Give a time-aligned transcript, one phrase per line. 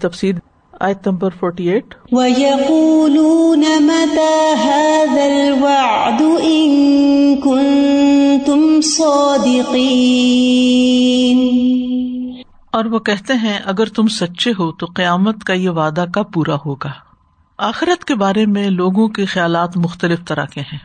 [0.00, 0.38] تفصیل
[0.80, 1.72] آیت number forty
[2.12, 6.70] وَيَقُولُونَ مَتَى هَذَا الْوَعْدُ إِن
[7.40, 9.80] كُنتُمْ صَادِقِينَ؟
[12.72, 16.56] اور وہ کہتے ہیں اگر تم سچے ہو تو قیامت کا یہ وعدہ کب پورا
[16.66, 16.90] ہوگا؟
[17.58, 20.78] آخرت کے بارے میں لوگوں کے خیالات مختلف طرح کے ہیں۔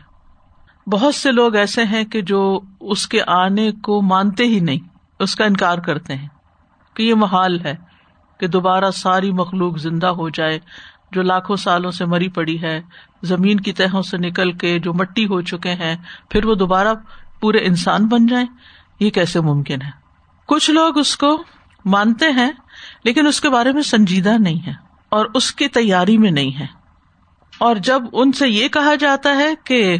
[0.88, 4.88] بہت سے لوگ ایسے ہیں کہ جو اس کے آنے کو مانتے ہی نہیں
[5.20, 6.28] اس کا انکار کرتے ہیں
[6.94, 7.85] کہ یہ محال ہے۔
[8.38, 10.58] کہ دوبارہ ساری مخلوق زندہ ہو جائے،
[11.12, 12.82] جو لاکھوں سالوں سے مری پڑی ہے،
[13.22, 15.96] زمین کی تہوں سے نکل کے جو مٹی ہو چکے ہیں،
[16.30, 16.94] پھر وہ دوبارہ
[17.40, 18.46] پورے انسان بن جائیں؟
[19.00, 19.90] یہ کیسے ممکن ہے؟
[20.46, 21.42] کچھ لوگ اس کو
[21.84, 22.50] مانتے ہیں،
[23.04, 24.72] لیکن اس کے بارے میں سنجیدہ نہیں ہے
[25.08, 26.66] اور اس کی تیاری میں نہیں ہے۔
[27.58, 29.98] اور جب ان سے یہ کہا جاتا ہے کہ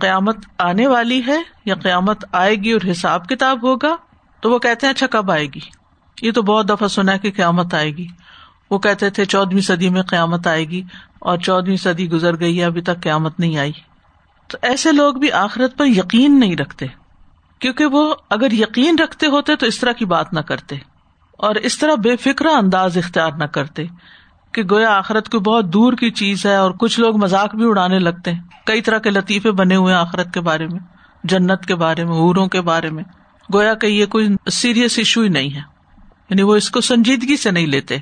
[0.00, 3.96] قیامت آنے والی ہے یا قیامت آئے گی اور حساب کتاب ہوگا،
[4.40, 5.83] تو وہ کہتے ہیں اچھا کب آئے گی؟
[6.22, 8.06] یہ تو بہت دفعہ سنا کہ قیامت آئے گی۔
[8.70, 10.82] وہ کہتے تھے چودہویں صدی میں قیامت آئے گی
[11.18, 13.72] اور چودہویں صدی گزر گئی ہے، ابھی تک قیامت نہیں آئی۔
[14.48, 16.86] تو ایسے لوگ بھی آخرت پر یقین نہیں رکھتے،
[17.58, 20.76] کیونکہ وہ اگر یقین رکھتے ہوتے تو اس طرح کی بات نہ کرتے
[21.38, 23.86] اور اس طرح بے فکر انداز اختیار نہ کرتے
[24.52, 27.98] کہ گویا آخرت کو بہت دور کی چیز ہے اور کچھ لوگ مذاق بھی اڑانے
[27.98, 30.80] لگتے ہیں۔ کئی طرح کے لطیفے بنے ہوئے آخرت کے بارے میں،
[31.24, 33.04] جنت کے بارے میں ہوروں کے بارے میں۔
[33.54, 35.73] گویا کہ یہ کوئی سیریس ایشو ہی نہیں ہے۔
[36.34, 37.96] یعنی وہ اس کو سنجیدگی سے نہیں لیتے۔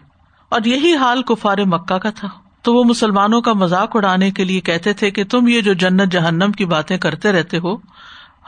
[0.48, 2.28] اور یہی حال کفار مکہ کا تھا۔
[2.62, 6.12] تو وہ مسلمانوں کا مذاق اڑانے کے لیے کہتے تھے کہ تم یہ جو جنت
[6.12, 7.76] جہنم کی باتیں کرتے رہتے ہو،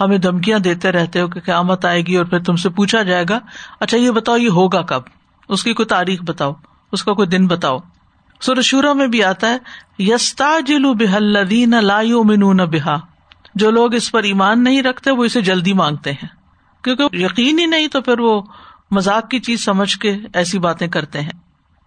[0.00, 3.24] ہمیں دھمکیاں دیتے رہتے ہو کہ قیامت آئے گی اور پھر تم سے پوچھا جائے
[3.28, 3.40] گا
[3.80, 5.02] اچھا یہ بتاؤ یہ ہوگا کب؟
[5.48, 6.52] اس کی کوئی تاریخ بتاؤ،
[6.92, 7.78] اس کا کوئی دن بتاؤ۔
[8.40, 9.58] سرشورا میں بھی آتا ہے
[9.98, 12.94] یستا جلو بحلین لا من بحا
[13.54, 16.44] جو لوگ اس پر ایمان نہیں رکھتے، وہ اسے جلدی مانگتے ہیں۔
[16.84, 18.42] کیونکہ یقین ہی نہیں تو پھر وہ
[18.94, 21.30] مزاق کی چیز سمجھ کے ایسی باتیں کرتے ہیں۔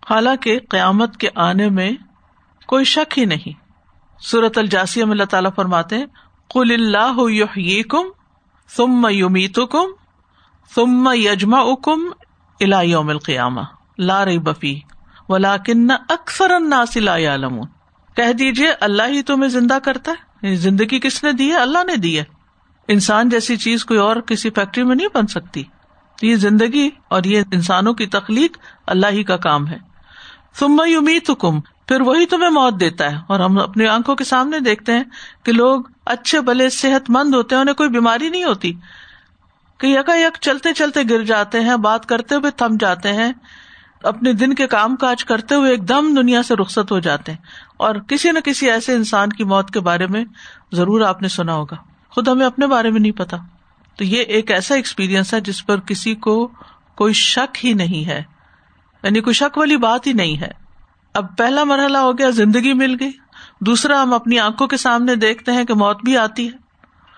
[0.09, 1.91] حالانکہ قیامت کے آنے میں
[2.67, 3.67] کوئی شک ہی نہیں۔
[4.22, 5.95] سورت الجاسی میں اللہ تعالیٰ فرماتے
[6.53, 7.22] کل اللہ
[7.90, 8.06] کم
[8.75, 9.85] تم یومیت کم
[10.75, 12.00] تم یجما کم
[12.84, 13.62] یوم القیامہ۔
[13.97, 14.79] لا رہی بفی
[15.29, 16.51] ولا کن اکثر
[17.07, 17.62] عالم
[18.16, 21.84] کہہ دیجیے اللہ ہی تمہیں زندہ کرتا ہے۔ یعنی زندگی کس نے دی ہے؟ اللہ
[21.84, 22.23] نے دی ہے۔
[22.88, 25.63] انسان جیسی چیز کوئی اور کسی فیکٹری میں نہیں بن سکتی۔
[26.22, 28.57] یہ زندگی اور یہ انسانوں کی تخلیق
[28.88, 29.78] اللہ ہی کا کام ہے۔
[30.59, 34.59] تم امید کم پھر وہی تمہیں موت دیتا ہے۔ اور ہم اپنی آنکھوں کے سامنے
[34.59, 35.03] دیکھتے ہیں
[35.44, 38.73] کہ لوگ اچھے بلے صحت مند ہوتے ہیں، انہیں کوئی بیماری نہیں ہوتی۔
[39.78, 43.34] کہ یکا یک چلتے چلتے گر جاتے ہیں، بات کرتے ہوئے تھم جاتے ہیں۔
[44.03, 47.39] اپنے دن کے کام کاج کرتے ہوئے ایک دم دنیا سے رخصت ہو جاتے ہیں۔
[47.78, 50.25] اور کسی نہ کسی ایسے انسان کی موت کے بارے میں
[50.72, 51.75] ضرور آپ نے سنا ہوگا۔
[52.09, 53.38] خود ہمیں اپنے بارے میں نہیں پتا۔
[53.97, 56.52] تو یہ ایک ایسا ایکسپیرئنس ہے جس پر کسی کو
[56.96, 58.24] کوئی شک ہی نہیں ہے
[59.03, 60.52] یعنی کوئی شک والی بات ہی نہیں ہے۔
[61.13, 63.12] اب پہلا مرحلہ ہو گیا، زندگی مل گئی۔
[63.62, 66.52] دوسرا، ہم اپنی آنکھوں کے سامنے دیکھتے ہیں کہ موت بھی آتی ہے۔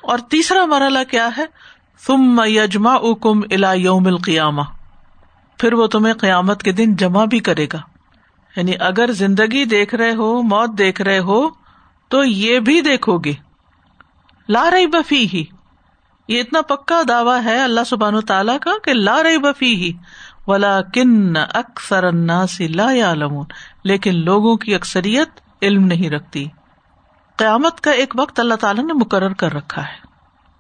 [0.04, 1.46] اور تیسرا مرحلہ کیا ہے؟
[2.08, 4.62] تم یجما کم الا یوم القیامہ
[5.58, 7.82] پھر وہ تمہیں قیامت کے دن جمع بھی کرے گا۔
[8.56, 11.50] یعنی اگر زندگی دیکھ رہے ہو، موت دیکھ رہے ہو،
[12.08, 13.34] تو یہ بھی دیکھو گے۔
[14.50, 15.46] لا رہی بفی ہی
[16.30, 19.94] یہ اتنا پکا دعویٰ ہے اللہ سبحان تعالیٰ کا کہ لا رہی بفی ہی
[20.48, 22.12] ولا کن اکثر
[22.60, 23.42] لا عالم
[23.84, 25.30] لیکن لوگوں کی اکثریت
[25.62, 26.46] علم نہیں رکھتی۔
[27.36, 30.08] قیامت کا ایک وقت اللہ تعالیٰ نے مقرر کر رکھا ہے۔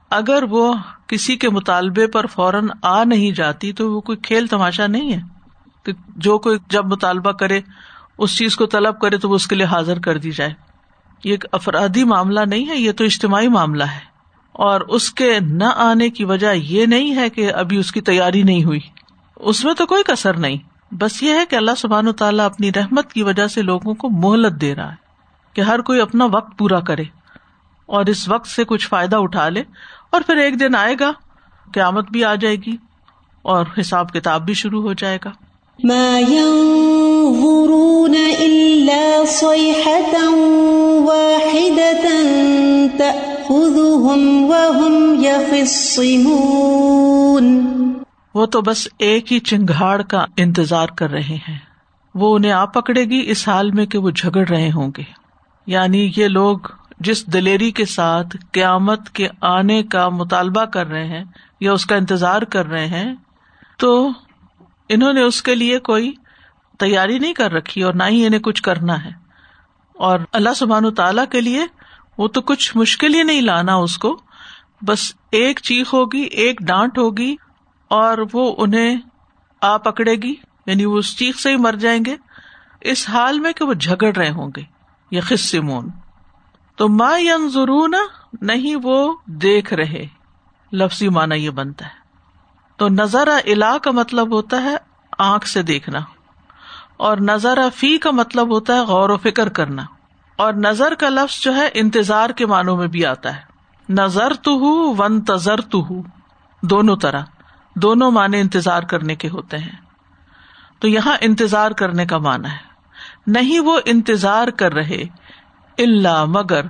[0.09, 0.73] اگر وہ
[1.07, 5.21] کسی کے مطالبے پر فوراً آ نہیں جاتی تو وہ کوئی کھیل تماشا نہیں ہے۔
[5.83, 7.61] کہ جو کوئی جب مطالبہ کرے،
[8.17, 10.53] اس چیز کو طلب کرے تو وہ اس کے لیے حاضر کر دی جائے۔
[11.23, 14.08] یہ ایک افرادی معاملہ نہیں ہے، یہ تو اجتماعی معاملہ ہے۔
[14.59, 18.43] اور اس کے نہ آنے کی وجہ یہ نہیں ہے کہ ابھی اس کی تیاری
[18.43, 18.79] نہیں ہوئی۔
[19.35, 20.57] اس میں تو کوئی کسر نہیں۔
[20.91, 24.09] بس یہ ہے کہ اللہ سبحان و تعالیٰ اپنی رحمت کی وجہ سے لوگوں کو
[24.09, 24.95] مہلت دے رہا ہے
[25.53, 27.03] کہ ہر کوئی اپنا وقت پورا کرے
[27.85, 29.63] اور اس وقت سے کچھ فائدہ اٹھا لے
[30.09, 31.11] اور پھر ایک دن آئے گا،
[31.73, 32.77] قیامت بھی آ جائے گی
[33.41, 35.29] اور حساب کتاب بھی شروع ہو جائے گا۔
[48.33, 51.57] وہ تو بس ایک ہی چنگاڑ کا انتظار کر رہے ہیں۔
[52.15, 55.03] وہ انہیں آ پکڑے گی اس حال میں کہ وہ جھگڑ رہے ہوں گے۔
[55.67, 56.57] یعنی یہ لوگ
[56.99, 61.23] جس دلیری کے ساتھ قیامت کے آنے کا مطالبہ کر رہے ہیں
[61.59, 63.15] یا اس کا انتظار کر رہے ہیں،
[63.77, 64.09] تو
[64.89, 66.11] انہوں نے اس کے لیے کوئی
[66.79, 69.11] تیاری نہیں کر رکھی اور نہ ہی انہیں کچھ کرنا ہے۔
[69.95, 71.65] اور اللہ سبحان تعالی کے لیے
[72.19, 74.19] وہ تو کچھ مشکل ہی نہیں لانا اس کو۔
[74.81, 77.35] بس ایک چیخ ہوگی، ایک ڈانٹ ہوگی
[77.91, 78.97] اور وہ انہیں
[79.61, 80.35] آ پکڑے گی
[80.65, 82.15] یعنی وہ اس چیخ سے ہی مر جائیں گے۔
[82.81, 84.61] اس حال میں کہ وہ جھگڑ رہے ہوں گے
[85.11, 85.89] یا خصمون۔
[86.75, 87.95] تو ما ینظرون،
[88.41, 90.05] نہیں وہ دیکھ رہے۔
[90.71, 91.97] لفظی مانا یہ بنتا ہے۔
[92.77, 94.75] تو نظر الا کا مطلب ہوتا ہے
[95.19, 95.99] آنکھ سے دیکھنا،
[96.97, 99.85] اور نظر فی کا مطلب ہوتا ہے غور و فکر کرنا۔
[100.39, 103.41] اور نظر کا لفظ جو ہے انتظار کے معنوں میں بھی آتا ہے۔
[103.89, 106.03] نظر تو ہوں ون تذر تو ہوں
[106.61, 107.21] دونوں طرح،
[107.75, 109.71] دونوں معنی انتظار کرنے کے ہوتے ہیں۔
[110.79, 112.57] تو یہاں انتظار کرنے کا مانا ہے۔
[113.27, 115.03] نہیں وہ انتظار کر رہے
[115.77, 116.65] اللہ مگر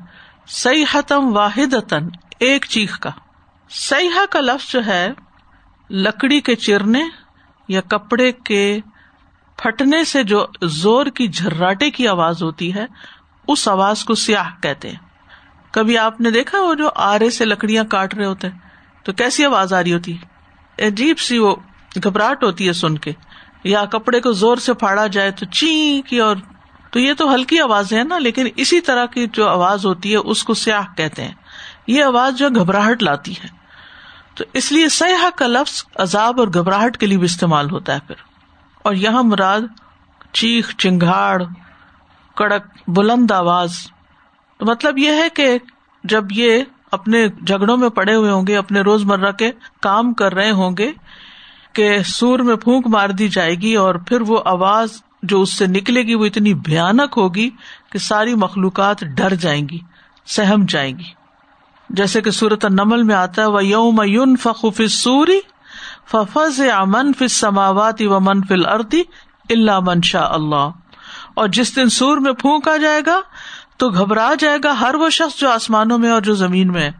[0.93, 1.93] حتم واحد
[2.39, 3.09] ایک چیخ کا۔
[3.69, 5.09] سیاح کا لفظ جو ہے،
[5.89, 7.03] لکڑی کے چرنے
[7.67, 8.79] یا کپڑے کے
[9.57, 12.85] پھٹنے سے جو زور کی جھراٹے کی آواز ہوتی ہے
[13.51, 14.97] اس آواز کو سیاح کہتے ہیں۔
[15.71, 18.57] کبھی آپ نے دیکھا وہ جو آرے سے لکڑیاں کاٹ رہے ہوتے ہیں؟
[19.03, 20.17] تو کیسی آواز آ رہی ہوتی؟
[20.79, 21.55] عجیب سی وہ
[22.03, 23.11] گھبراہٹ ہوتی ہے سن کے۔
[23.63, 26.35] یا کپڑے کو زور سے پھاڑا جائے تو چی کی اور
[26.91, 30.17] تو یہ تو ہلکی آواز ہے نا، لیکن اسی طرح کی جو آواز ہوتی ہے،
[30.17, 31.33] اس کو سیاح کہتے ہیں۔
[31.87, 33.47] یہ آواز جو گھبراہٹ لاتی ہے۔
[34.35, 37.99] تو اس لیے سیاح کا لفظ عذاب اور گھبراہٹ کے لیے بھی استعمال ہوتا ہے
[38.07, 38.15] پھر۔
[38.81, 39.59] اور یہاں مراد
[40.33, 41.43] چیخ چنگاڑ
[42.39, 43.73] کڑک بلند آواز۔
[44.59, 45.57] تو مطلب یہ ہے کہ
[46.03, 49.51] جب یہ اپنے جھگڑوں میں پڑے ہوئے ہوں گے، اپنے روز مرہ کے
[49.81, 50.91] کام کر رہے ہوں گے
[51.73, 55.65] کہ سور میں پھونک مار دی جائے گی اور پھر وہ آواز جو اس سے
[55.67, 57.49] نکلے گی وہ اتنی بھیانک ہوگی
[57.91, 59.79] کہ ساری مخلوقات ڈر جائیں گی،
[60.27, 61.11] سہم جائیں گی۔
[61.89, 65.39] جیسے کہ سورت نمل میں آتا ہے وہ یوم یون فخوف سوری
[66.11, 69.01] ففز امن فل سماوات و من فل اردی
[69.49, 70.69] اللہ من شاء اللہ
[71.39, 73.19] اور جس دن سور میں پھونکا جائے گا
[73.77, 76.91] تو گھبرا جائے گا ہر وہ شخص جو آسمانوں میں اور جو زمین میں ہے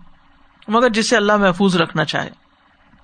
[0.68, 2.30] مگر جسے اللہ محفوظ رکھنا چاہے۔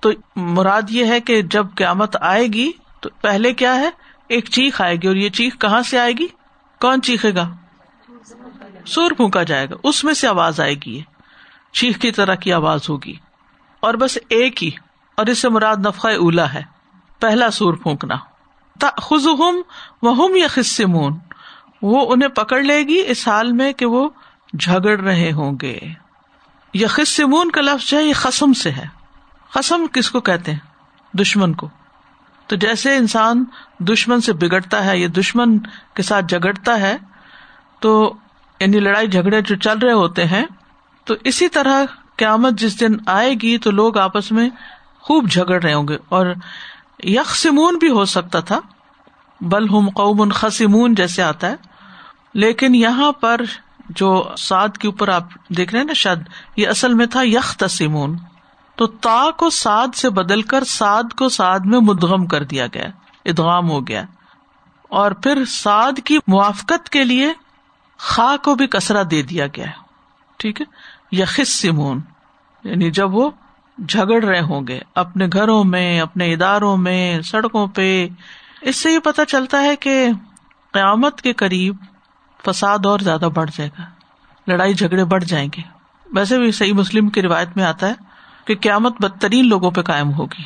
[0.00, 3.90] تو مراد یہ ہے کہ جب قیامت آئے گی تو پہلے کیا ہے؟
[4.28, 6.26] ایک چیخ آئے گی، اور یہ چیخ کہاں سے آئے گی؟
[6.80, 7.48] کون چیخے گا؟
[8.86, 11.02] سور پھونکا جائے گا، اس میں سے آواز آئے گی
[11.72, 13.14] چیخ کی طرح کی آواز ہوگی۔
[13.80, 14.70] اور بس ایک ہی،
[15.16, 16.62] اور اس سے مراد نفقہ اولا ہے۔
[17.20, 18.35] پہلا سور پھونکنا۔
[18.82, 19.26] خز
[20.02, 21.18] ہم یا خسمون
[21.82, 24.08] وہ انہیں پکڑ لے گی اس حال میں کہ وہ
[24.58, 25.78] جھگڑ رہے ہوں گے۔
[26.74, 28.86] یا خسمون کا لفظ ہے، یہ قسم سے ہے۔
[29.52, 30.58] قسم کس کو کہتے ہیں؟
[31.16, 31.68] دشمن کو۔
[32.46, 33.44] تو جیسے انسان
[33.78, 35.58] دشمن سے بگڑتا ہے یا دشمن
[35.94, 36.96] کے ساتھ جگڑتا ہے،
[37.80, 38.14] تو
[38.60, 40.44] یعنی لڑائی جھگڑے جو چل رہے ہوتے ہیں،
[41.04, 41.84] تو اسی طرح
[42.16, 44.50] قیامت جس دن آئے گی، تو لوگ آپس میں
[45.00, 46.26] خوب جھگڑ رہے ہوں گے۔ اور
[46.98, 48.60] یکسمون بھی ہو سکتا تھا،
[49.40, 51.56] بل ہم قوم خسمون جیسے آتا ہے۔
[52.34, 53.40] لیکن یہاں پر
[53.88, 56.18] جو سعد کے اوپر آپ دیکھ رہے ہیں نا شاید
[56.56, 58.16] یہ اصل میں تھا یخ تسیمون
[58.76, 62.84] تو تا کو سعد سے بدل کر سعد کو سعد میں مدغم کر دیا گیا،
[63.24, 64.04] ادغام ہو گیا۔
[64.82, 67.32] اور پھر سعد کی موافقت کے لیے
[67.98, 69.66] خا کو بھی کسرا دے دیا گیا۔
[70.36, 70.66] ٹھیک ہے؟
[71.12, 72.00] یخص سمون
[72.64, 73.30] یعنی جب وہ
[73.88, 78.08] جھگڑ رہے ہوں گے، اپنے گھروں میں، اپنے اداروں میں، سڑکوں پہ۔
[78.60, 80.08] اس سے یہ پتا چلتا ہے کہ
[80.72, 81.76] قیامت کے قریب
[82.46, 83.84] فساد اور زیادہ بڑھ جائے گا،
[84.46, 85.62] لڑائی جھگڑے بڑھ جائیں گے۔
[86.12, 87.94] ویسے بھی صحیح مسلم کی روایت میں آتا ہے
[88.46, 90.42] کہ قیامت بدترین لوگوں پہ قائم ہوگی۔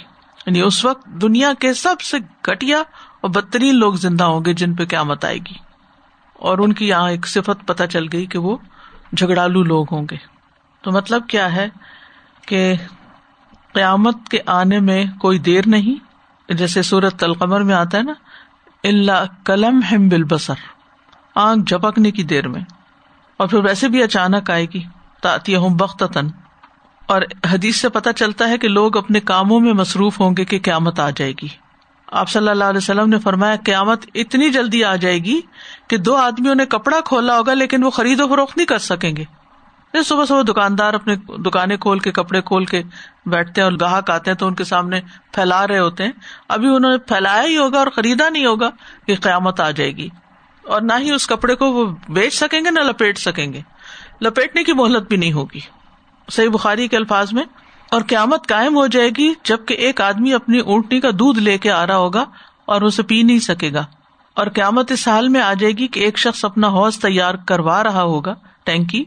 [0.46, 2.16] یعنی اس وقت دنیا کے سب سے
[2.48, 2.78] گٹیا
[3.20, 5.54] اور بدترین لوگ زندہ ہوں گے جن پہ قیامت آئے گی۔
[6.34, 8.56] اور ان کی یہاں ایک صفت پتہ چل گئی کہ وہ
[9.16, 10.16] جھگڑالو لوگ ہوں گے۔
[10.82, 11.68] تو مطلب کیا ہے
[12.46, 12.74] کہ
[13.74, 16.10] قیامت کے آنے میں کوئی دیر نہیں۔
[16.52, 18.12] جیسے سورت تلقمر میں آتا ہے نا
[18.84, 20.54] اللہ کلم ہم بل بسر
[21.34, 22.60] آنکھ جھپکنے کی دیر میں۔
[23.36, 24.82] اور پھر ویسے بھی اچانک آئے گی۔
[25.22, 26.04] تاطیہ ہوں بخت
[27.06, 27.22] اور
[27.52, 31.00] حدیث سے پتا چلتا ہے کہ لوگ اپنے کاموں میں مصروف ہوں گے کہ قیامت
[31.00, 31.48] آ جائے گی۔
[32.06, 35.40] آپ صلی اللہ علیہ وسلم نے فرمایا، قیامت اتنی جلدی آ جائے گی
[35.88, 39.16] کہ دو آدمیوں نے کپڑا کھولا ہوگا، لیکن وہ خرید و فروخت نہیں کر سکیں
[39.16, 39.24] گے۔
[40.04, 42.82] صبح صبح دکاندار اپنے دکانیں کھول کے، کپڑے کھول کے
[43.26, 45.00] بیٹھتے ہیں اور گاہک آتے ہیں تو ان کے سامنے
[45.32, 46.12] پھیلا رہے ہوتے ہیں۔
[46.48, 48.70] ابھی انہوں نے پھیلایا ہی ہوگا اور خریدا نہیں ہوگا
[49.06, 50.08] کہ قیامت آ جائے گی۔
[50.64, 53.60] اور نہ ہی اس کپڑے کو وہ بیچ سکیں گے، نہ لپیٹ سکیں گے۔
[54.22, 55.60] لپیٹنے کی مہلت بھی نہیں ہوگی۔
[56.30, 57.44] صحیح بخاری کے الفاظ میں،
[57.90, 61.70] اور قیامت قائم ہو جائے گی جبکہ ایک آدمی اپنی اونٹنی کا دودھ لے کے
[61.70, 62.24] آ رہا ہوگا
[62.64, 63.84] اور اسے پی نہیں سکے گا۔
[64.34, 67.82] اور قیامت اس حال میں آ جائے گی کہ ایک شخص اپنا حوض تیار کروا
[67.82, 69.04] رہا ہوگا، ٹینکی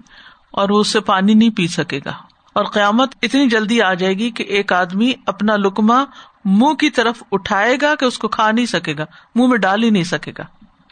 [0.53, 2.11] اور وہ اس سے پانی نہیں پی سکے گا۔
[2.53, 6.03] اور قیامت اتنی جلدی آ جائے گی کہ ایک آدمی اپنا لکما
[6.45, 9.05] منہ کی طرف اٹھائے گا کہ اس کو کھا نہیں سکے گا،
[9.35, 10.43] منہ میں ڈال ہی نہیں سکے گا۔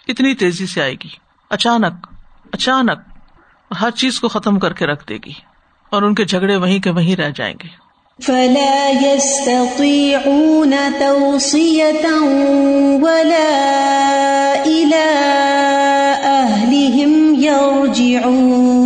[0.07, 1.09] اتنی تیزی سے آئے گی۔
[1.49, 2.07] اچانک
[2.53, 2.99] اچانک
[3.81, 5.33] ہر چیز کو ختم کر کے رکھ دے گی
[5.89, 7.67] اور ان کے جھگڑے وہیں کے وہیں رہ جائیں گے۔
[8.23, 12.09] فلا يستطيعون توصية
[13.01, 13.47] ولا
[14.63, 15.07] إلى
[16.45, 18.80] أهلهم يرجعون۔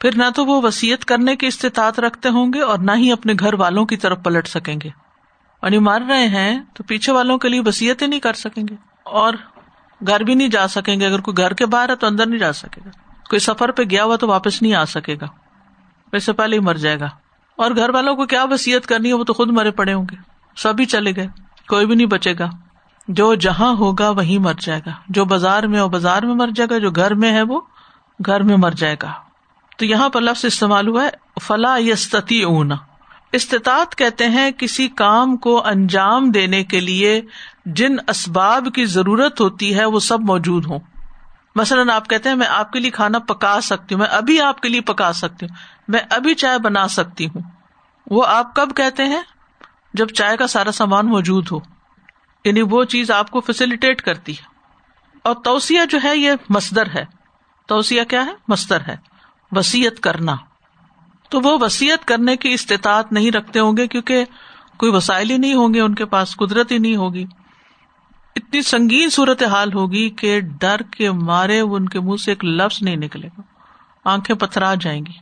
[0.00, 3.32] پھر نہ تو وہ وسیعت کرنے کی استطاعت رکھتے ہوں گے اور نہ ہی اپنے
[3.40, 4.88] گھر والوں کی طرف پلٹ سکیں گے۔
[5.62, 8.62] اور یہ مار رہے ہیں تو پیچھے والوں کے لیے وسیعت ہی نہیں کر سکیں
[8.70, 9.34] گے۔ اور
[10.06, 12.38] گھر بھی نہیں جا سکیں گے۔ اگر کوئی گھر کے باہر ہے تو اندر نہیں
[12.38, 12.90] جا سکے گا۔
[13.30, 15.26] کوئی سفر پہ گیا ہوا تو واپس نہیں آ سکے گا۔
[16.12, 17.08] ویسے پہلے ہی مر جائے گا۔
[17.56, 20.16] اور گھر والوں کو کیا وسیعت کرنی ہے؟ وہ تو خود مرے پڑے ہوں گے۔
[20.56, 21.28] سبھی چلے گئے۔
[21.68, 22.50] کوئی بھی نہیں بچے گا۔
[23.08, 26.70] جو جہاں ہوگا وہیں مر جائے گا۔ جو بازار میں وہ بازار میں مر جائے
[26.70, 27.60] گا۔ جو گھر میں ہے وہ
[28.26, 29.12] گھر میں مر جائے گا۔
[29.76, 31.08] تو یہاں پر لفظ استعمال ہوا ہے،
[31.42, 32.74] فلا یستتی اونا
[33.32, 37.22] استطاعت کہتے ہیں کسی کام کو انجام دینے کے لیے
[37.66, 40.78] جن اسباب کی ضرورت ہوتی ہے، وہ سب موجود ہوں۔
[41.54, 44.60] مثلاً آپ کہتے ہیں، میں آپ کے لیے کھانا پکا سکتی ہوں، میں ابھی آپ
[44.60, 45.56] کے لیے پکا سکتی ہوں،
[45.88, 47.40] میں ابھی چائے بنا سکتی ہوں۔
[48.06, 49.22] وہ آپ کب کہتے ہیں؟
[49.94, 51.58] جب چائے کا سارا سامان موجود ہو۔
[52.44, 54.42] یعنی وہ چیز آپ کو فیسلٹیٹ کرتی ہے۔
[55.22, 57.04] اور توسیع جو ہے، یہ مصدر ہے۔
[57.66, 59.15] توسیع کیا ہے؟ مستر ہے۔
[59.52, 60.36] وسیعت کرنا۔
[61.28, 64.24] تو وہ وسیعت کرنے کی استطاعت نہیں رکھتے ہوں گے کیونکہ
[64.76, 67.26] کوئی وسائل ہی نہیں ہوں گے، ان کے پاس قدرت ہی نہیں ہوگی۔
[68.36, 72.82] اتنی سنگین صورت حال ہوگی کہ ڈر کے مارے ان کے منہ سے ایک لفظ
[72.82, 73.40] نہیں نکلے گا۔
[74.04, 75.12] آنکھیں پتھرا جائیں گی۔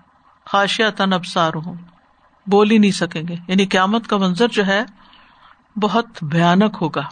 [0.47, 1.75] خاشیا تن ابسار ہوں۔
[2.47, 4.85] بول ہی نہیں سکیں گے۔ یعنی قیامت کا منظر جو ہے،
[5.83, 7.03] بہت بھیانک ہوگا۔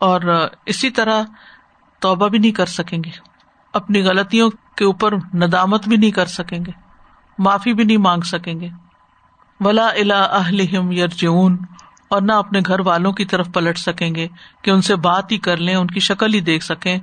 [0.00, 1.22] اور اسی طرح
[2.00, 3.31] توبہ بھی نہیں کر سکیں گے۔
[3.72, 6.72] اپنی غلطیوں کے اوپر ندامت بھی نہیں کر سکیں گے،
[7.38, 8.68] معافی بھی نہیں مانگ سکیں گے۔
[9.60, 11.56] ولا الا اہلہم یرجعون
[12.08, 14.28] اور نہ اپنے گھر والوں کی طرف پلٹ سکیں گے
[14.62, 16.98] کہ ان سے بات ہی کر لیں، ان کی شکل ہی دیکھ سکیں۔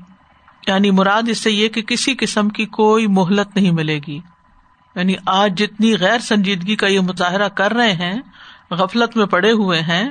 [0.67, 4.19] یعنی مراد اس سے یہ کہ کسی قسم کی کوئی مہلت نہیں ملے گی۔
[4.95, 8.21] یعنی آج جتنی غیر سنجیدگی کا یہ مظاہرہ کر رہے ہیں،
[8.71, 10.09] غفلت میں پڑے ہوئے ہیں،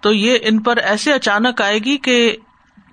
[0.00, 2.36] تو یہ ان پر ایسے اچانک آئے گی کہ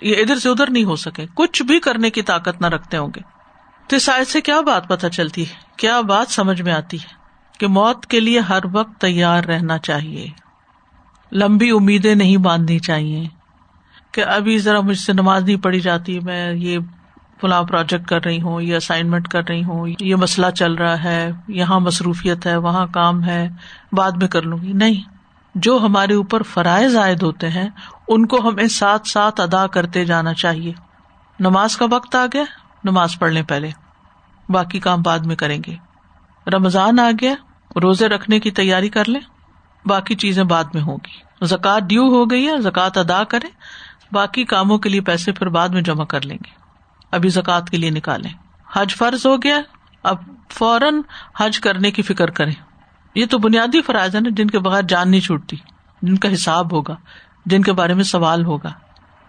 [0.01, 3.07] یہ ادھر سے ادھر نہیں ہو سکے۔ کچھ بھی کرنے کی طاقت نہ رکھتے ہوں
[3.15, 3.19] گے۔
[3.87, 7.07] تو اس آیت سے کیا بات پتہ چلتی ہے؟ کیا بات سمجھ میں آتی ہے
[7.59, 10.27] کہ موت کے لیے ہر وقت تیار رہنا چاہیے؟
[11.31, 13.23] لمبی امیدیں نہیں باندھنی چاہیے
[14.11, 16.79] کہ ابھی ذرا مجھ سے نماز نہیں پڑھی جاتی، میں یہ
[17.41, 21.31] فلاں پروجیکٹ کر رہی ہوں، یہ اسائنمنٹ کر رہی ہوں، یہ مسئلہ چل رہا ہے،
[21.47, 23.49] یہاں مصروفیت ہے، وہاں کام ہے،
[23.91, 25.01] بعد میں کر لوں گی۔ نہیں،
[25.55, 27.69] جو ہمارے اوپر فرائض عائد ہوتے ہیں
[28.13, 30.73] ان کو ہمیں ساتھ ساتھ ادا کرتے جانا چاہیے۔
[31.39, 32.43] نماز کا وقت آ گیا،
[32.83, 33.69] نماز پڑھ لیں پہلے۔
[34.49, 35.75] باقی کام بعد میں کریں گے۔
[36.53, 37.33] رمضان آ گیا،
[37.81, 39.21] روزے رکھنے کی تیاری کر لیں۔
[39.85, 43.47] باقی چیزیں بعد میں ہوگی زکوٰۃ ڈیو ہو گئی ہے، زکوٰۃ ادا کرے
[44.11, 46.51] باقی کاموں کے لیے پیسے پھر بعد میں جمع کر لیں گے۔
[47.11, 48.33] ابھی زکوٰۃ کے لیے نکالیں۔
[48.73, 49.57] حج فرض ہو گیا،
[50.03, 50.17] اب
[50.49, 51.01] فوراً
[51.37, 52.53] حج کرنے کی فکر کریں۔
[53.15, 55.57] یہ تو بنیادی فرائض ہے نا، جن کے بغیر جان نہیں چھوٹتی،
[56.01, 56.95] جن کا حساب ہوگا۔
[57.45, 58.73] جن کے بارے میں سوال ہوگا۔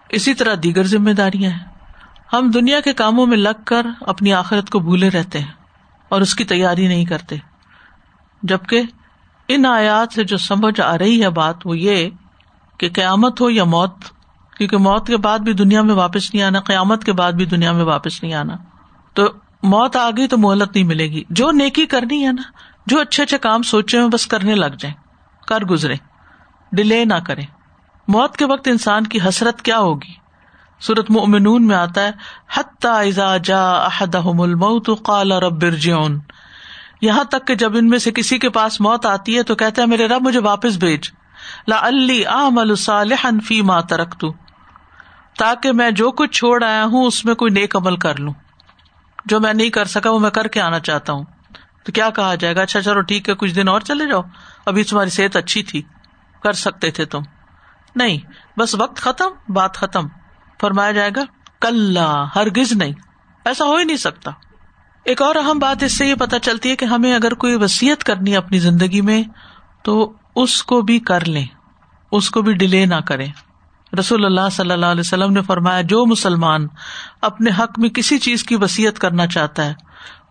[0.09, 1.59] اسی طرح دیگر ذمہ داریاں ہیں۔
[2.33, 5.51] ہم دنیا کے کاموں میں لگ کر اپنی آخرت کو بھولے رہتے ہیں
[6.09, 7.35] اور اس کی تیاری نہیں کرتے۔
[8.43, 8.81] جبکہ
[9.47, 12.09] ان آیات سے جو سمجھ آ رہی ہے بات وہ یہ
[12.77, 13.95] کہ قیامت ہو یا موت،
[14.57, 17.71] کیونکہ موت کے بعد بھی دنیا میں واپس نہیں آنا، قیامت کے بعد بھی دنیا
[17.71, 18.53] میں واپس نہیں آنا۔
[19.13, 19.23] تو
[19.63, 22.41] موت آ گئی تو مہلت نہیں ملے گی۔ جو نیکی کرنی ہے نا،
[22.87, 24.95] جو اچھے اچھے کام سوچے ہیں بس کرنے لگ جائیں۔
[25.47, 25.95] کر گزرے۔
[26.71, 27.41] ڈیلے نہ کرے
[28.07, 30.13] موت کے وقت انسان کی حسرت کیا ہوگی؟
[30.79, 33.87] سورت مومنون میں آتا ہے جا
[35.03, 36.19] قال رب ارجعون۔
[37.01, 39.81] یہاں تک کہ جب ان میں سے کسی کے پاس موت آتی ہے تو کہتا
[39.81, 41.11] ہے، میرے رب مجھے واپس بھیج۔
[41.67, 41.75] لا
[42.27, 44.25] اعمل صالحا فیما ترکت
[45.37, 48.33] تاکہ میں جو کچھ چھوڑ آیا ہوں، اس میں کوئی نیک عمل کر لوں۔
[49.25, 51.23] جو میں نہیں کر سکا، وہ میں کر کے آنا چاہتا ہوں۔
[51.83, 54.21] تو کیا کہا جائے گا؟ اچھا چلو ٹھیک ہے، کچھ دن اور چلے جاؤ۔
[54.65, 55.81] ابھی تمہاری صحت اچھی تھی۔
[56.43, 57.19] کر سکتے تھے تم۔
[57.95, 58.17] نہیں،
[58.59, 60.07] بس وقت ختم، بات ختم۔
[60.61, 61.21] فرمایا جائے گا
[61.61, 61.97] کل
[62.35, 62.93] ہرگز نہیں۔
[63.45, 64.31] ایسا ہو ہی نہیں سکتا۔
[65.05, 68.03] ایک اور اہم بات اس سے یہ پتا چلتی ہے کہ ہمیں اگر کوئی وسیعت
[68.03, 69.23] کرنی ہے اپنی زندگی میں،
[69.83, 71.45] تو اس کو بھی کر لیں۔
[72.11, 73.31] اس کو بھی ڈیلے نہ کریں۔
[73.99, 76.67] رسول اللہ صلی اللہ علیہ وسلم نے فرمایا، جو مسلمان
[77.21, 79.73] اپنے حق میں کسی چیز کی وسیعت کرنا چاہتا ہے،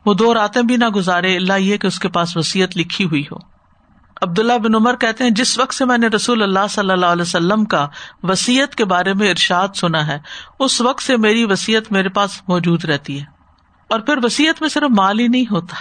[0.06, 3.24] وہ دو راتیں بھی نہ گزارے، اللہ یہ کہ اس کے پاس وسیعت لکھی ہوئی
[3.32, 3.51] ہو۔
[4.22, 7.22] عبداللہ بن عمر کہتے ہیں، جس وقت سے میں نے رسول اللہ صلی اللہ علیہ
[7.22, 7.88] وسلم کا
[8.22, 10.18] وسیعت کے بارے میں ارشاد سنا ہے،
[10.58, 13.24] اس وقت سے میری وسیعت میرے پاس موجود رہتی ہے۔
[13.88, 15.76] اور پھر وسیعت میں صرف مال ہی نہیں ہوتا۔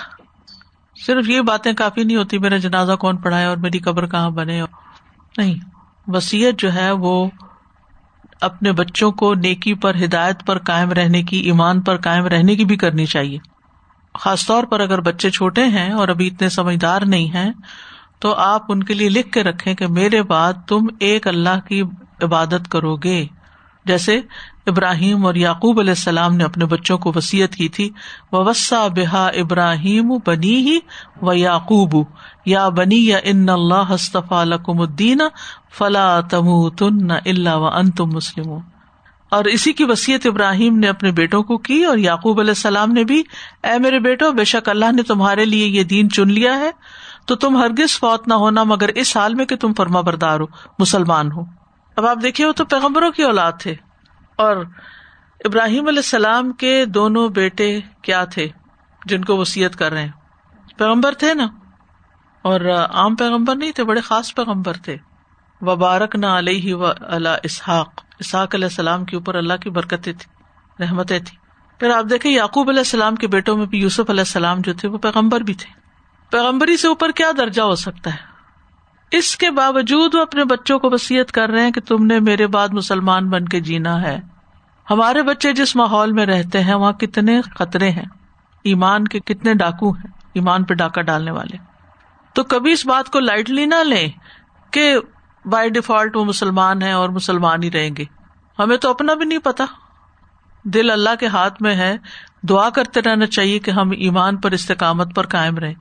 [1.06, 4.62] صرف یہ باتیں کافی نہیں ہوتی، میرا جنازہ کون پڑھائے اور میری قبر کہاں بنے
[5.38, 5.56] نہیں۔
[6.08, 7.30] وسیعت جو ہے وہ
[8.42, 12.66] اپنے بچوں کو نیکی پر، ہدایت پر قائم رہنے کی، ایمان پر قائم رہنے کی
[12.66, 13.38] بھی کرنی چاہیے۔
[14.20, 17.52] خاص طور پر اگر بچے چھوٹے ہیں اور ابھی اتنے سمجھدار نہیں ہیں
[18.22, 21.82] تو آپ ان کے لیے لکھ کے رکھے کہ میرے بعد تم ایک اللہ کی
[22.22, 23.26] عبادت کرو گے۔
[23.86, 24.20] جیسے
[24.68, 27.90] ابراہیم اور یعقوب علیہ السلام نے اپنے بچوں کو وسیعت کی تھی
[28.32, 30.80] وسا بحا ابراہیم بنی ہی
[31.22, 31.96] و یعقوب
[32.46, 33.96] یا بنی، یا ان اللہ
[34.44, 35.22] لکم الدین،
[35.78, 38.52] فلا تم تن اللہ و ان تم مسلم
[39.32, 43.04] اور اسی کی وسیعت ابراہیم نے اپنے بیٹوں کو کی اور یعقوب علیہ السلام نے
[43.04, 43.24] بھی،
[43.64, 46.72] اے میرے بیٹو، بے شک اللہ نے تمہارے لیے یہ دین چن لیا ہے۔
[47.26, 50.46] تو تم ہرگز فوت نہ ہونا، مگر اس حال میں کہ تم فرما بردار ہو،
[50.80, 51.42] مسلمان ہو۔
[51.96, 53.76] اب آپ دیکھیے، وہ تو پیغمبروں کی اولاد تھے۔
[54.36, 54.58] اور
[55.46, 58.48] ابراہیم علیہ السلام کے دونوں بیٹے کیا تھے
[59.06, 60.12] جن کو وسیعت کر رہے ہیں؟
[60.78, 61.48] پیغمبر تھے نا؟
[62.42, 64.98] اور عام پیغمبر نہیں تھے، بڑے خاص پیغمبر تھے۔
[65.62, 70.30] وبارک نہ علیہ و اللہ اسحاق۔ اسحاق علیہ السلام کے اوپر اللہ کی برکتیں تھی
[70.84, 71.38] رحمتیں تھی
[71.80, 74.90] پھر آپ دیکھیں، یعقوب علیہ السلام کے بیٹوں میں بھی یوسف علیہ السلام جو تھے،
[74.90, 75.81] وہ پیغمبر بھی تھے۔
[76.32, 78.32] پیغمبری سے اوپر کیا درجہ ہو سکتا ہے؟
[79.18, 82.48] اس کے باوجود وہ اپنے بچوں کو وسیعت کر رہے ہیں کہ تم نے میرے
[82.48, 84.20] بعد مسلمان بن کے جینا ہے۔
[84.92, 88.06] ہمارے بچے جس ماحول میں رہتے ہیں، وہاں کتنے خطرے ہیں۔
[88.64, 91.58] ایمان کے کتنے ڈاکو ہیں، ایمان پہ ڈاکہ ڈالنے والے۔
[92.34, 94.10] تو کبھی اس بات کو لائٹلی نہ لیں
[94.72, 94.98] کہ
[95.46, 98.06] بائی ڈیفالٹ وہ مسلمان ہیں اور مسلمان ہی رہیں گے۔
[98.60, 99.66] ہمیں تو اپنا بھی نہیں پتا۔
[100.64, 101.98] دل اللہ کے ہاتھ میں ہے،
[102.50, 105.74] دعا کرتے رہنا چاہیے کہ ہم ایمان پر استقامت پر قائم رہیں۔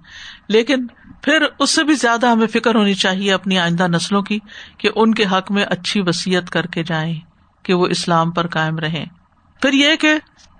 [0.49, 0.87] لیکن
[1.22, 4.38] پھر اس سے بھی زیادہ ہمیں فکر ہونی چاہیے اپنی آئندہ نسلوں کی
[4.78, 7.20] کہ ان کے حق میں اچھی وسیعت کر کے جائیں،
[7.62, 9.04] کہ وہ اسلام پر قائم رہے
[9.62, 10.14] پھر یہ کہ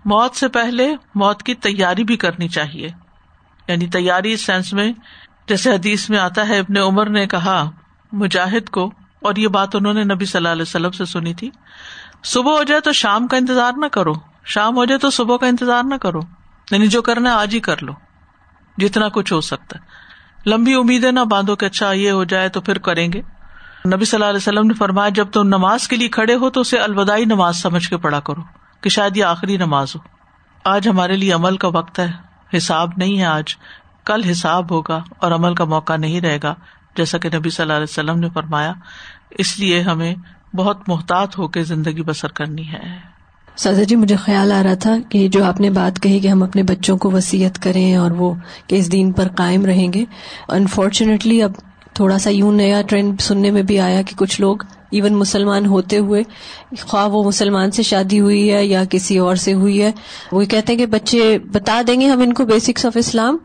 [0.05, 2.89] موت سے پہلے موت کی تیاری بھی کرنی چاہیے۔
[3.69, 4.93] یعنی تیاری اس سینس میں،
[5.49, 7.71] جیسے حدیث میں آتا ہے، ابن عمر نے کہا،
[8.13, 11.51] مجاہد کو، اور یہ بات انہوں نے نبی صلی اللہ علیہ وسلم سے سنی تھی
[12.25, 14.13] صبح ہو جائے تو شام کا انتظار نہ کرو۔
[14.45, 16.21] شام ہو جائے تو صبح کا انتظار نہ کرو۔
[16.71, 17.93] یعنی جو کرنا آج ہی کر لو۔
[18.79, 19.85] جتنا کچھ ہو سکتا ہے۔
[20.51, 23.23] لمبی امیدیں نہ باندھو کہ اچھا یہ ہو جائے تو پھر کریں گے۔
[23.95, 26.61] نبی صلی اللہ علیہ وسلم نے فرمایا، جب تم نماز کے لیے کھڑے ہو تو
[26.61, 28.41] اسے الوداعی نماز سمجھ کے پڑھا کرو،
[28.81, 30.01] کہ شاید یہ آخری نماز ہو۔
[30.65, 32.13] آج ہمارے لیے عمل کا وقت ہے۔
[32.57, 33.57] حساب نہیں ہے آج۔
[34.05, 36.55] کل حساب ہوگا اور عمل کا موقع نہیں رہے گا،
[36.97, 38.73] جیسا کہ نبی صلی اللہ علیہ وسلم نے فرمایا۔
[39.31, 40.15] اس لیے ہمیں
[40.55, 43.11] بہت محتاط ہو کے زندگی بسر کرنی ہے۔
[43.57, 46.43] سازا جی مجھے خیال آ رہا تھا کہ جو آپ نے بات کہی کہ ہم
[46.43, 48.35] اپنے بچوں کو وسیعت کریں اور وہ
[48.67, 50.05] کہ اس دین پر قائم رہیں گے
[50.49, 51.53] انفارچونیٹلی اب
[51.95, 54.57] تھوڑا سا یوں نیا ٹرینڈ سننے میں بھی آیا کہ کچھ لوگ
[54.91, 56.23] ایون مسلمان ہوتے ہوئے،
[56.81, 59.93] خواہ وہ مسلمان سے شادی ہوئی ہے یا کسی اور سے ہوئی ہے،
[60.33, 63.37] وہ کہتے ہیں کہ بچے بتا دیں گے ہم ان کو بیسکس آف اسلام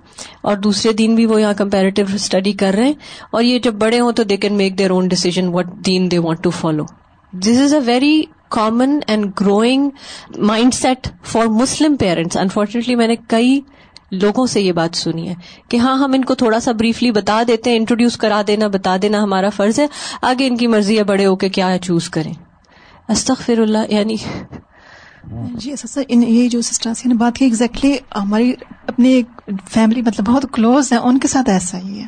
[0.42, 2.94] اور دوسرے دن بھی وہ یہاں کمپیرٹیو اسٹڈی کر رہے ہیں۔
[3.32, 6.18] اور یہ جب بڑے ہوں تو they can make their own decision what then they
[6.18, 6.86] want to follow
[7.34, 9.90] this is a very common and growing
[10.74, 13.60] mindset for Muslim parents unfortunately میں نے کئی
[14.12, 15.34] لوگوں سے یہ بات سنی ہے
[15.70, 18.96] کہ ہاں ہم ان کو تھوڑا سا بریفلی بتا دیتے ہیں انٹروڈیوس کرا دینا، بتا
[19.02, 19.88] دینا ہمارا فرض ہے۔
[20.22, 22.34] آگے ان کی مرضی ہے بڑے ہو کے کیا چوز کریں۔
[23.10, 24.16] استغفر اللہ یعنی
[25.32, 28.54] جی سر یہ جو سسٹر نے بات کی ایگزیکٹلی ہماری
[28.88, 29.22] اپنی
[29.68, 32.06] فیملی مطلب بہت کلوز ہے ان کے ساتھ ایسا ہی ہے۔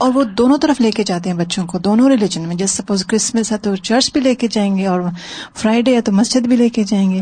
[0.00, 3.04] اور وہ دونوں طرف لے کے جاتے ہیں بچوں کو دونوں ریلیجن میں۔ جیسے سپوز
[3.06, 5.00] کرسمس ہے تو چرچ بھی لے کے جائیں گے اور
[5.54, 7.20] فرائیڈے ہے تو مسجد بھی لے کے جائیں گے۔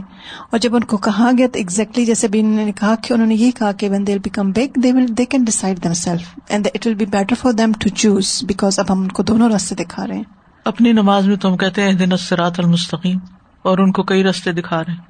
[0.51, 3.27] اور جب ان کو کہا گیا تو ایگزیکٹلی جیسے بھی انہوں نے کہا کہ انہوں
[3.27, 6.68] نے یہ کہا کہ when they become big they will they can decide themselves and
[6.75, 9.75] it will be better for them to choose because اب ہم ان کو دونوں راستے
[9.75, 10.23] دکھا رہے ہیں۔
[10.64, 13.18] اپنی نماز میں تم کہتے ہیں دن سرات المستقیم۔
[13.62, 15.09] اور ان کو کئی راستے دکھا رہے ہیں۔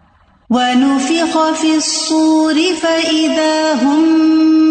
[0.50, 4.00] وَنُفِخَ فِي الصُّورِ فَإِذَا هُم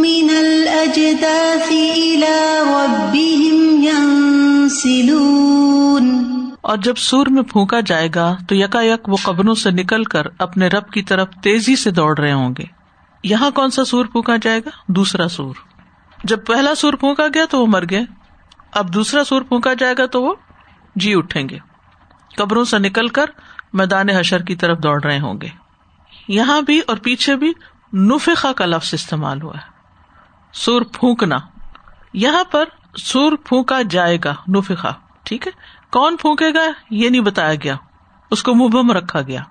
[0.01, 5.27] مِّنَ الْأَجْدَاثِ إِلَىٰ رَبِّهِمْ يَنسِلُونَ۔
[6.61, 10.23] اور جب سور میں پھونکا جائے گا تو یکا یک وہ قبروں سے نکل کر
[10.39, 12.63] اپنے رب کی طرف تیزی سے دوڑ رہے ہوں گے۔
[13.23, 15.55] یہاں کون سا سور پھونکا جائے گا؟ دوسرا سور۔
[16.23, 18.05] جب پہلا سور پھونکا گیا تو وہ مر گئے
[18.71, 20.33] اب دوسرا سور پھونکا جائے گا تو وہ
[20.95, 21.57] جی اٹھیں گے۔
[22.37, 23.25] قبروں سے نکل کر
[23.73, 25.49] میدان حشر کی طرف دوڑ رہے ہوں گے۔
[26.27, 27.53] یہاں بھی اور پیچھے بھی
[27.93, 29.77] نفقا کا لفظ استعمال ہوا ہے۔
[30.53, 31.37] سور پھونکنا۔
[32.13, 32.63] یہاں پر
[32.97, 34.91] سور پھونکا جائے گا نفقا
[35.23, 35.51] ٹھیک ہے؟
[35.91, 37.75] کون پھونکے گا؟ یہ نہیں بتایا گیا۔
[38.31, 39.41] اس کو مبم رکھا گیا۔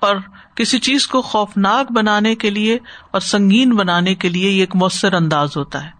[0.00, 0.16] اور
[0.54, 2.78] کسی چیز کو خوفناک بنانے کے لیے
[3.10, 5.96] اور سنگین بنانے کے لیے یہ ایک مؤثر انداز ہوتا ہے۔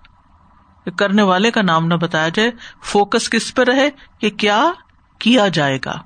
[0.90, 2.50] کرنے والے کا نام نہ بتایا جائے۔
[2.82, 4.72] فوکس کس پہ رہے؟ کہ کیا
[5.18, 6.02] کیا جائے گا؟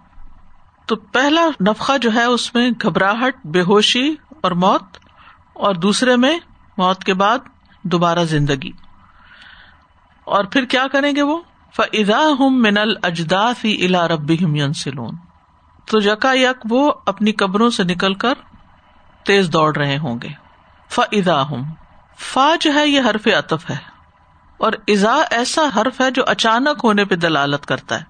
[0.90, 4.82] تو پہلا نفقہ جو ہے اس میں گھبراہٹ بے ہوشی اور موت،
[5.52, 6.38] اور دوسرے میں
[6.78, 7.38] موت کے بعد
[7.82, 8.70] دوبارہ زندگی۔
[10.24, 11.40] اور پھر کیا کریں گے وہ؟
[11.76, 14.32] فضا ہم من الجدافی الا رب
[14.74, 15.16] سلون
[15.84, 18.34] تو یکا یک وہ اپنی قبروں سے نکل کر
[19.26, 20.28] تیز دوڑ رہے ہوں گے۔
[20.88, 21.62] فضا ہم
[22.18, 23.76] فا جو ہے یہ حرف اطف ہے۔
[24.58, 28.04] اور ازا ایسا حرف ہے جو اچانک ہونے پہ دلالت کرتا ہے۔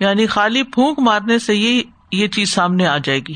[0.00, 1.82] یعنی خالی پھونک مارنے سے یہ
[2.14, 3.34] یہ چیز سامنے آ جائے گی۔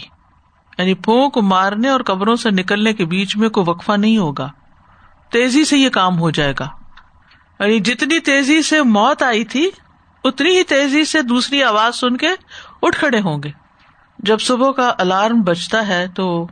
[0.79, 4.51] یعنی پھونک مارنے اور قبروں سے نکلنے کے بیچ میں کوئی وقفہ نہیں ہوگا۔
[5.33, 6.69] تیزی سے یہ کام ہو جائے گا۔
[7.61, 9.71] یعنی جتنی تیزی سے موت آئی تھی،
[10.25, 12.29] اتنی ہی تیزی سے دوسری آواز سن کے
[12.83, 13.51] اٹھ کھڑے ہوں گے۔
[14.19, 16.49] جب صبح کا الارم بجتا ہے تو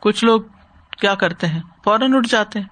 [0.00, 0.40] کچھ لوگ
[1.00, 2.66] کیا کرتے ہیں؟ فوراً اٹھ جاتے ہیں۔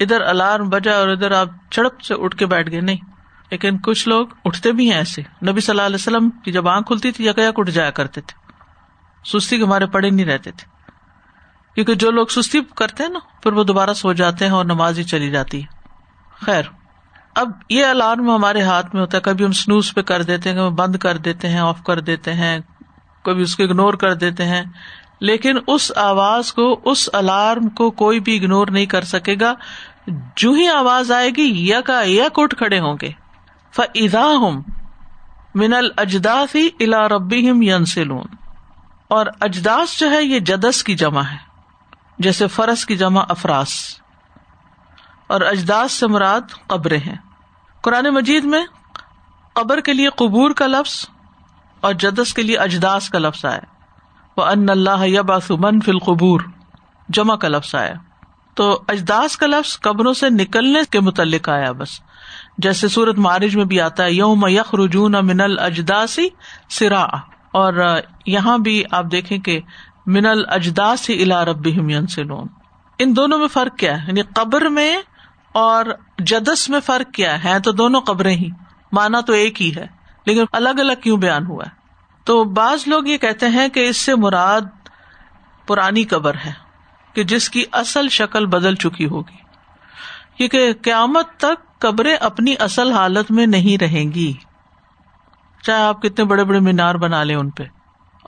[0.00, 3.13] ادھر الارم بجا اور ادھر آپ چڑپ سے اٹھ کے بیٹھ گئے۔ نہیں
[3.50, 6.86] لیکن کچھ لوگ اٹھتے بھی ہیں ایسے۔ نبی صلی اللہ علیہ وسلم کی جب آنکھ
[6.86, 8.44] کھلتی تھی یک اٹھ جایا کرتے تھے۔
[9.24, 10.74] سستی کے ہمارے پڑے نہیں رہتے تھے۔
[11.74, 14.98] کیونکہ جو لوگ سستی کرتے ہیں نا، پھر وہ دوبارہ سو جاتے ہیں اور نماز
[14.98, 15.66] ہی چلی جاتی ہے۔
[16.46, 16.62] خیر،
[17.34, 20.56] اب یہ الارم ہمارے ہاتھ میں ہوتا ہے، کبھی ہم سنوز پہ کر دیتے ہیں،
[20.56, 22.58] کبھی بند کر دیتے ہیں، آف کر دیتے ہیں،
[23.22, 24.62] کبھی اس کو اگنور کر دیتے ہیں۔
[25.20, 29.54] لیکن اس آواز کو، اس الارم کو کوئی بھی اگنور نہیں کر سکے گا۔
[30.36, 33.23] جو ہی آواز آئے گی، یک یک اٹھ کھڑے ہوں گے۔
[33.76, 34.48] فضا
[35.54, 38.26] من الجداس ہی الا ربی ہم ینسلون
[39.08, 41.36] اور اجداس جو ہے یہ جدس کی جمع ہے،
[42.18, 44.00] جیسے فرس کی جمع افراس۔
[45.26, 47.16] اور اجداس سے مراد قبریں ہیں۔
[47.80, 48.64] قرآن مجید میں
[49.52, 51.06] قبر کے لیے قبور کا لفظ
[51.80, 53.60] اور جدس کے لیے اجداس کا لفظ آیا۔
[54.36, 56.40] وہ ان اللہ یباسمن فل قبور
[57.08, 57.94] جمع کا لفظ آیا۔
[58.54, 62.00] تو اجداس کا لفظ قبروں سے نکلنے کے متعلق آیا بس۔
[62.58, 66.28] جیسے سورت معرج میں بھی آتا ہے، یوم یخ رجون من الجداسی
[66.70, 67.02] سرا
[67.52, 69.60] اور یہاں بھی آپ دیکھیں کہ
[70.06, 72.46] من الجداس الا رب لون
[72.98, 74.96] ان دونوں میں فرق کیا ہے؟ یعنی قبر میں
[75.52, 75.84] اور
[76.18, 78.48] جدس میں فرق کیا ہے؟ تو دونوں قبریں ہی
[78.92, 79.86] مانا تو ایک ہی ہے،
[80.26, 81.70] لیکن الگ الگ کیوں بیان ہوا ہے؟
[82.24, 84.60] تو بعض لوگ یہ کہتے ہیں کہ اس سے مراد
[85.66, 86.63] پرانی قبر ہے۔
[87.14, 89.44] کہ جس کی اصل شکل بدل چکی ہوگی
[90.36, 94.32] کیونکہ قیامت تک قبریں اپنی اصل حالت میں نہیں رہیں گی۔
[95.62, 97.62] چاہے آپ کتنے بڑے بڑے مینار بنا لیں ان پہ۔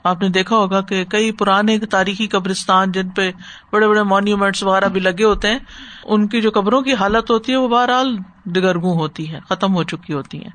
[0.03, 3.31] آپ نے دیکھا ہوگا کہ کئی پرانے تاریخی قبرستان جن پہ
[3.71, 5.59] بڑے بڑے مونیومینٹس وغیرہ بھی لگے ہوتے ہیں،
[6.03, 9.83] ان کی جو قبروں کی حالت ہوتی ہے، وہ بہرحال دگرگوں ہوتی ہے ختم ہو
[9.83, 10.49] چکی ہوتی ہے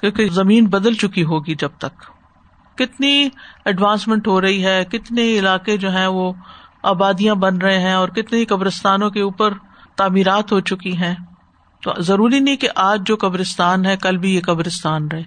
[0.00, 2.04] کیونکہ زمین بدل چکی ہوگی جب تک۔
[2.78, 3.28] کتنی
[3.64, 6.32] ایڈوانسمنٹ ہو رہی ہے، کتنے علاقے جو ہیں وہ
[6.82, 9.54] آبادیاں بن رہے ہیں اور کتنی قبرستانوں کے اوپر
[9.96, 11.14] تعمیرات ہو چکی ہیں۔
[11.82, 15.22] تو ضروری نہیں کہ آج جو قبرستان ہے، کل بھی یہ قبرستان رہے۔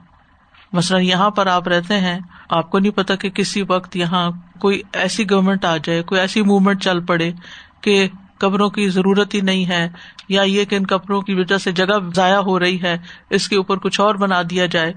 [0.74, 4.82] مثلاً یہاں پر آپ رہتے ہیں، آپ کو نہیں پتا کہ کسی وقت یہاں کوئی
[4.94, 7.32] ایسی گورمنٹ آ جائے، کوئی ایسی موومنٹ چل پڑے
[7.82, 9.90] کہ قبروں کی ضرورت ہی نہیں ہے،
[10.30, 12.98] یا یہ کہ ان کپڑوں کی وجہ سے جگہ ضائع ہو رہی ہے،
[13.30, 14.94] اس کے اوپر کچھ اور بنا دیا جائے۔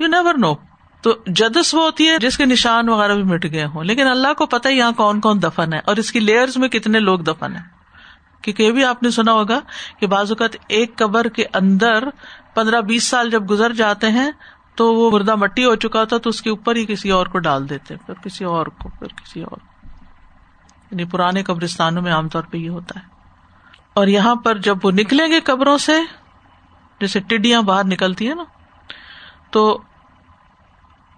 [0.00, 0.54] یو نیور نو
[1.02, 4.32] تو جدس وہ ہوتی ہے جس کے نشان وغیرہ بھی مٹ گئے ہوں۔ لیکن اللہ
[4.34, 7.56] کو پتا یہاں کون کون دفن ہے اور اس کی لیئرز میں کتنے لوگ دفن
[7.56, 7.80] ہے
[8.42, 9.60] کیونکہ یہ بھی آپ نے سنا ہوگا
[10.00, 12.04] کہ بعض اوقات ایک قبر کے اندر
[12.54, 14.30] پندرہ بیس سال جب گزر جاتے ہیں
[14.74, 17.38] تو وہ مردہ مٹی ہو چکا تھا تو اس کے اوپر ہی کسی اور کو
[17.38, 19.58] ڈال دیتے، پھر کسی اور کو، پھر کسی اور
[20.90, 23.04] یعنی پرانے قبرستانوں میں عام طور پہ یہ ہوتا ہے۔
[23.94, 25.92] اور یہاں پر جب وہ نکلیں گے قبروں سے،
[27.00, 28.44] جیسے ٹڈیاں باہر نکلتی ہیں نا،
[29.50, 29.82] تو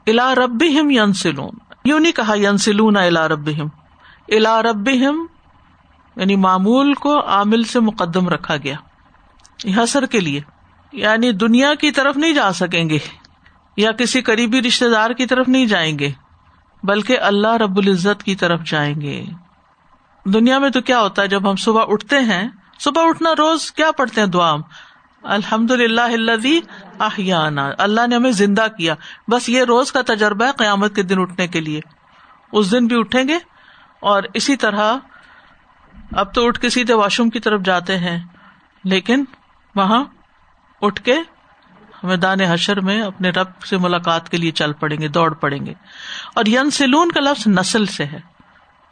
[0.07, 3.69] الا رب ہم ینسلون یوں نہیں کہا ینسلون الا رب ہم
[4.29, 5.27] الا رب ہم
[6.17, 8.77] یعنی معمول کو عامل سے مقدم رکھا گیا.
[9.77, 10.41] حسر کے لیے.
[10.93, 12.99] یعنی دنیا کی طرف نہیں جا سکیں گے،
[13.77, 16.11] یا کسی قریبی رشتے دار کی طرف نہیں جائیں گے،
[16.83, 19.25] بلکہ اللہ رب العزت کی طرف جائیں گے.
[20.27, 23.91] دنیا میں تو کیا ہوتا ہے، جب ہم صبح اٹھتے ہیں، صبح اٹھنا روز کیا
[23.91, 24.55] پڑھتے ہیں دعا
[25.23, 28.95] الحمد للہ اللہ اللہ نے ہمیں زندہ کیا۔
[29.29, 31.81] بس یہ روز کا تجربہ ہے قیامت کے دن اٹھنے کے لیے۔
[32.53, 33.39] اس دن بھی اٹھیں گے
[34.01, 34.97] اور اسی طرح
[36.13, 38.19] اب تو اٹھ کے سیدھے واش روم کی طرف جاتے ہیں،
[38.85, 39.25] لیکن
[39.77, 40.05] وہاں
[40.81, 41.17] اٹھ کے
[42.03, 45.75] میدان حشر میں اپنے رب سے ملاقات کے لیے چل پڑیں گے، دوڑ پڑیں گے۔
[46.35, 48.21] اور ین سلون کا لفظ نسل سے ہے۔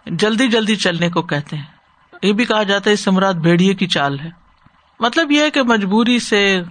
[0.06, 1.64] جلدی جلدی چلنے کو کہتے ہیں۔
[2.22, 4.39] یہ بھی کہا جاتا ہے اس سے مراد بھیڑیے کی چال ہے۔
[5.00, 6.62] مطلب یہ ہے کہ مجبوری سے،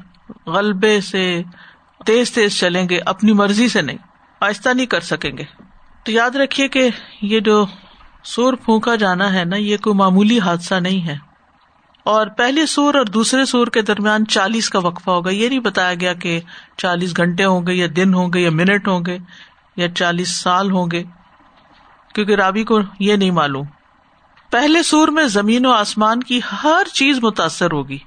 [0.45, 1.43] غلبے سے،
[2.05, 3.97] تیز تیز چلیں گے، اپنی مرضی سے نہیں،
[4.39, 5.43] آہستہ نہیں کر سکیں گے۔
[6.05, 6.89] تو یاد رکھیے کہ
[7.21, 7.65] یہ جو
[8.23, 11.17] سور پھونکا جانا ہے نا، یہ کوئی معمولی حادثہ نہیں ہے۔
[12.03, 15.93] اور پہلے سور اور دوسرے سور کے درمیان چالیس کا وقفہ ہوگا۔ یہ نہیں بتایا
[15.93, 16.39] گیا کہ
[16.77, 19.17] چالیس گھنٹے ہوں گے یا دن ہوں گے یا منٹ ہوں گے
[19.75, 21.03] یا چالیس سال ہوں گے،
[22.13, 23.65] کیونکہ رابی کو یہ نہیں معلوم۔
[24.51, 27.97] پہلے سور میں زمین و آسمان کی ہر چیز متاثر ہوگی۔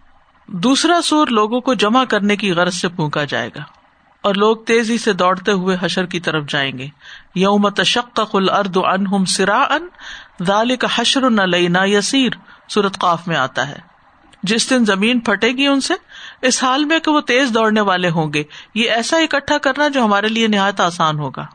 [0.46, 3.60] دوسرا سور لوگوں کو جمع کرنے کی غرض سے پونکا جائے گا
[4.22, 6.88] اور لوگ تیزی سے دوڑتے ہوئے حشر کی طرف جائیں گے۔
[7.34, 8.78] یوم تشق کل ارد
[9.28, 9.88] سرا ان
[10.94, 12.30] حشر نہ لینا یسیر۔
[12.68, 13.78] سورت قاف میں آتا ہے۔
[14.42, 15.94] جس دن زمین پھٹے گی ان سے،
[16.42, 18.42] اس حال میں کہ وہ تیز دوڑنے والے ہوں گے۔
[18.74, 21.46] یہ ایسا اکٹھا کرنا جو ہمارے لیے نہایت آسان ہوگا۔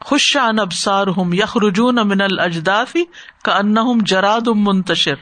[0.00, 3.04] خوشان ابسار ہوں یخ رجون امن الجدافی
[3.44, 5.14] کا ان جراد منتشر۔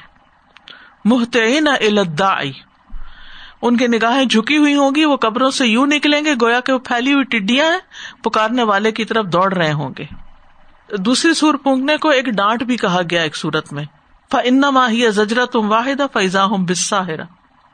[1.05, 2.53] محتعین الدائی
[3.63, 6.73] ان کی نگاہیں جھکی ہوئی ہوں گی، وہ قبروں سے یوں نکلیں گے، گویا کہ
[6.73, 7.79] وہ پھیلی ہوئی ٹڈیاں ہیں،
[8.25, 10.05] پکارنے والے کی طرف دوڑ رہے ہوں گے۔
[10.97, 13.85] دوسری سور پونگنے کو ایک ڈانٹ بھی کہا گیا ایک سورت میں۔
[14.45, 17.01] ان ماہی زجرا تم واحد فیضا ہوں بسا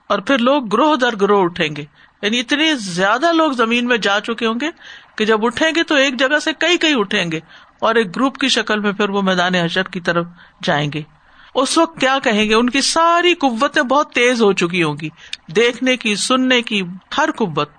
[0.08, 1.84] اور پھر لوگ گروہ در گروہ اٹھیں گے۔
[2.22, 4.70] یعنی اتنے زیادہ لوگ زمین میں جا چکے ہوں گے
[5.16, 7.40] کہ جب اٹھیں گے تو ایک جگہ سے کئی کئی اٹھیں گے
[7.78, 10.26] اور ایک گروپ کی شکل میں پھر وہ میدان حشر کی طرف
[10.62, 11.02] جائیں گے۔
[11.54, 15.08] اس وقت کیا کہیں گے؟ ان کی ساری قوتیں بہت تیز ہو چکی ہوں گی۔
[15.56, 16.82] دیکھنے کی، سننے کی،
[17.18, 17.70] ہر قوت۔